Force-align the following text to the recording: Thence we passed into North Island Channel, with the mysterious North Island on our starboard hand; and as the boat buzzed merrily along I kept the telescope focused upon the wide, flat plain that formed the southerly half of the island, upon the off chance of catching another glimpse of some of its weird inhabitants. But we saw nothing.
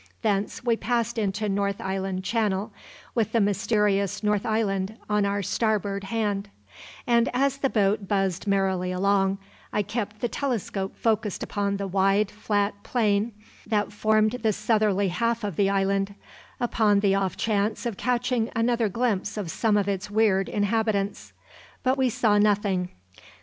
Thence 0.23 0.63
we 0.63 0.75
passed 0.75 1.19
into 1.19 1.47
North 1.47 1.79
Island 1.79 2.23
Channel, 2.23 2.73
with 3.13 3.33
the 3.33 3.39
mysterious 3.39 4.23
North 4.23 4.47
Island 4.47 4.97
on 5.07 5.27
our 5.27 5.43
starboard 5.43 6.05
hand; 6.05 6.49
and 7.05 7.29
as 7.35 7.57
the 7.57 7.69
boat 7.69 8.07
buzzed 8.07 8.47
merrily 8.47 8.91
along 8.91 9.37
I 9.71 9.83
kept 9.83 10.19
the 10.19 10.27
telescope 10.27 10.95
focused 10.95 11.43
upon 11.43 11.77
the 11.77 11.85
wide, 11.85 12.31
flat 12.31 12.81
plain 12.81 13.33
that 13.67 13.93
formed 13.93 14.31
the 14.41 14.53
southerly 14.53 15.09
half 15.09 15.43
of 15.43 15.55
the 15.55 15.69
island, 15.69 16.15
upon 16.59 17.01
the 17.01 17.13
off 17.13 17.37
chance 17.37 17.85
of 17.85 17.95
catching 17.95 18.49
another 18.55 18.89
glimpse 18.89 19.37
of 19.37 19.51
some 19.51 19.77
of 19.77 19.87
its 19.87 20.09
weird 20.09 20.49
inhabitants. 20.49 21.31
But 21.83 21.99
we 21.99 22.09
saw 22.09 22.39
nothing. 22.39 22.89